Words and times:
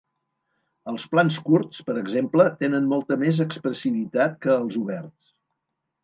Els 0.91 1.03
plans 1.09 1.35
curts, 1.49 1.81
per 1.89 1.95
exemple, 2.01 2.47
tenen 2.63 2.87
molta 2.93 3.17
més 3.23 3.41
expressivitat 3.45 4.39
que 4.47 4.55
els 4.63 4.79
oberts. 4.85 5.29